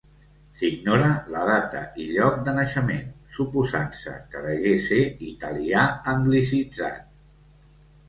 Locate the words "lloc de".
2.15-2.55